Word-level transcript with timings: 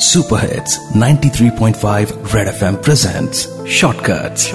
Super 0.00 0.40
hits 0.40 0.78
93.5 0.96 2.12
red 2.34 2.48
FM 2.48 2.74
presents 2.74 3.48
shortcuts 3.70 4.52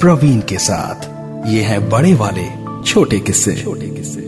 Praveen 0.00 0.40
के 0.40 0.58
साथ। 0.58 1.00
ये 1.48 1.62
है 1.62 1.78
बड़े 1.88 2.14
वाले 2.14 2.44
छोटे 2.86 3.18
किस्से। 3.18 3.56
छोटे 3.56 3.86
किस्से। 3.86 4.20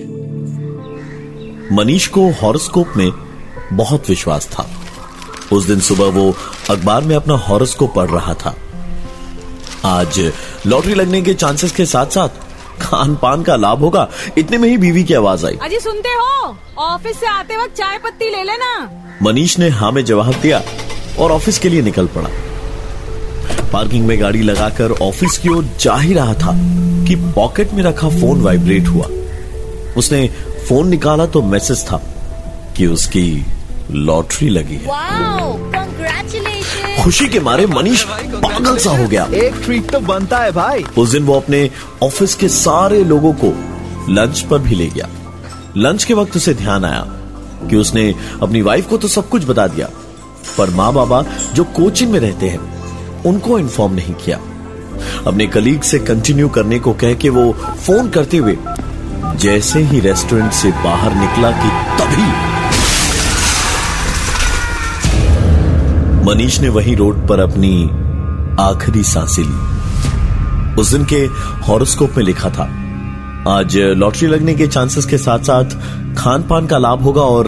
मनीष 1.75 2.07
को 2.07 2.31
हॉरोस्कोप 2.31 2.93
में 2.97 3.13
बहुत 3.73 4.09
विश्वास 4.09 4.47
था। 4.47 4.71
उस 5.53 5.67
दिन 5.67 5.81
सुबह 5.81 6.05
वो 6.05 6.35
अखबार 6.71 7.03
में 7.03 7.17
अपना 7.17 7.35
हॉरोस्कोप 7.35 7.95
पढ़ 7.95 8.11
रहा 8.11 8.35
था। 8.35 8.55
आज 9.85 10.33
लॉटरी 10.67 10.95
लगने 10.95 11.23
के 11.23 11.35
चांसेस 11.35 11.73
के 11.73 11.87
साथ 11.87 12.07
साथ 12.07 12.29
खान 12.81 13.17
पान 13.17 13.43
का 13.43 13.57
लाभ 13.57 13.79
होगा 13.79 14.09
इतने 14.39 14.59
में 14.59 14.69
ही 14.69 14.79
बीवी 14.79 15.05
की 15.05 15.15
आवाज़ 15.15 15.47
आई। 15.47 15.59
अजी 15.63 15.79
सुनते 15.81 16.09
हो 16.09 16.57
ऑफ़िस 16.79 17.21
से 17.21 17.27
आते 17.27 17.57
वक्त 17.57 17.77
चाय 17.77 17.99
पत्ती 17.99 18.31
ले 18.31 18.43
लेना। 18.43 19.05
मनीष 19.23 19.59
ने 19.59 19.69
हाँ 19.69 19.91
में 19.93 20.05
जवाब 20.05 20.35
दिया 20.35 20.63
और 21.19 21.33
ऑफ़िस 21.33 21.59
के 21.59 21.69
लिए 21.69 21.83
निकल 21.83 22.07
पड़ा। 22.07 22.29
पार्किंग 23.73 24.07
में 24.07 24.21
गाड़ी 24.21 24.43
लगाकर 24.43 24.91
ऑफ़िस 24.93 25.39
की 25.39 25.49
ओर 25.49 25.65
जा 25.81 25.95
ही 25.97 26.15
रहा 26.15 26.35
था 26.35 26.53
कि 27.09 27.15
पॉकेट 27.35 27.73
में 27.73 27.83
रखा 27.83 28.09
फ़ोन 28.09 28.41
वाइब्रेट 28.41 28.89
हुआ। 28.89 29.07
उसने 29.97 30.27
फ़ोन 30.69 30.89
निकाला 30.89 31.27
तो 31.27 31.43
मैसेज 31.43 31.85
था 31.85 32.01
कि 32.77 32.87
उसकी 32.87 33.45
लॉटरी 33.91 34.49
लगी 34.49 34.77
है। 34.77 34.87
खुशी 37.05 37.29
के 37.29 37.41
मारे 37.41 37.67
मनीष 37.67 38.03
पागल 38.03 38.79
सा 38.79 38.91
हो 38.91 39.07
गया। 39.09 39.29
एक 39.35 39.55
ट्रीट 39.65 39.91
तो 39.91 40.01
बनता 40.01 40.39
है 40.39 40.53
भाई। 40.53 40.85
उस 40.99 41.09
दिन 41.09 41.23
वो 41.23 41.35
अपने 41.35 41.71
ऑफ़िस 42.03 42.35
के 42.35 42.49
सारे 42.49 43.05
लोगों 43.05 43.33
को 43.45 43.53
लंच 44.13 44.41
पर 44.41 44.59
भी 44.59 44.75
ले 44.75 44.87
गया। 44.87 45.09
लंच 45.77 46.05
के 46.05 46.15
वक्त 46.15 46.37
उसे 46.37 46.55
ध्यान 46.55 46.85
आया। 46.85 47.07
कि 47.61 47.77
उसने 47.77 48.15
अपनी 48.43 48.63
वाइफ 48.63 48.89
को 48.89 48.97
तो 48.97 49.09
सब 49.09 49.29
कुछ 49.29 49.45
बता 49.45 49.67
दिया, 49.67 49.89
पर 50.59 50.71
माँ 50.71 50.93
बाबा 50.93 51.23
जो 51.55 51.65
कोचिंग 51.77 52.11
में 52.13 52.19
रहते 52.21 52.49
हैं, 52.49 53.23
उनको 53.25 53.59
इन्फॉर्म 53.59 53.95
नहीं 53.95 54.15
किया। 54.15 54.39
अपने 55.27 55.47
कलीग 55.47 55.83
से 55.83 55.99
कंटिन्यू 55.99 56.49
करने 56.49 56.79
को 56.79 56.93
कह 56.93 57.15
के 57.15 57.29
वो 57.29 57.53
फ़ोन 57.87 58.09
करते 58.09 58.37
हुए, 58.37 58.57
जैसे 59.37 59.81
ही 59.81 60.01
रेस्टोरेंट 60.01 60.53
से 60.53 60.71
बाहर 60.85 61.15
निकला 61.15 61.51
कि 61.53 61.69
तभी 61.99 62.27
मनीष 66.25 66.61
ने 66.61 66.69
वही 66.69 66.95
रोड 66.95 67.27
पर 67.29 67.41
अपनी 67.41 67.85
आखिरी 68.61 69.03
साँसें 69.05 69.43
ली। 69.43 70.75
उस 70.81 70.91
दिन 70.93 71.05
के 71.05 71.21
हॉरोस्कोप 71.67 72.17
में 72.17 72.25
लिखा 72.25 72.51
था 72.51 72.69
आज 73.49 73.77
लॉटरी 73.77 74.29
लगने 74.29 74.55
के 74.55 74.67
चांसेस 74.67 75.07
के 75.07 75.19
साथ 75.19 75.39
साथ 75.39 75.65
खान 76.19 76.43
पान 76.43 76.67
का 76.67 76.79
लाभ 76.79 77.03
होगा 77.03 77.23
और 77.23 77.47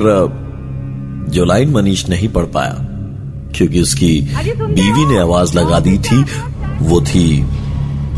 जो 1.28 1.44
लाइन 1.44 1.70
मनीष 1.70 2.08
नहीं 2.08 2.28
पढ़ 2.28 2.44
पाया 2.44 2.76
क्योंकि 3.56 3.80
उसकी 3.80 4.20
बीवी 4.62 5.06
ने 5.06 5.18
आवाज़ 5.20 5.58
लगा 5.58 5.80
दी 5.80 5.98
थी 5.98 6.22
वो 6.80 7.00
थी 7.00 7.46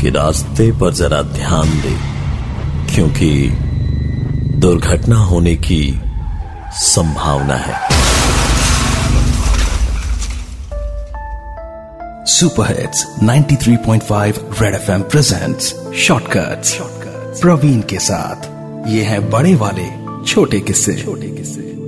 कि 0.01 0.09
रास्ते 0.09 0.71
पर 0.71 0.93
जरा 0.93 1.21
ध्यान 1.21 1.69
दे 1.69 1.95
क्योंकि 2.95 3.49
दुर्घटना 4.59 5.15
होने 5.15 5.55
की 5.55 5.99
संभावना 6.73 7.53
है। 7.53 7.89
Super 12.25 12.65
hits 12.67 13.05
93.5 13.23 14.61
red 14.61 14.75
FM 14.75 15.01
presents 15.01 15.75
shortcuts 15.95 16.77
Praveen 17.41 17.81
के 17.81 17.99
साथ। 17.99 18.53
ये 18.87 19.03
है 19.03 19.29
बड़े 19.29 19.55
वाले 19.55 19.85
छोटे 20.25 20.59
किस्से। 20.59 20.93
छोटे 20.93 21.27
किस्से। 21.27 21.82